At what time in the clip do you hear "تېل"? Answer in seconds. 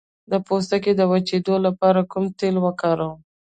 2.39-2.55